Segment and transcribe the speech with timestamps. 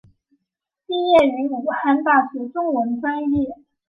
[0.87, 3.57] 毕业于武汉大学中文专业。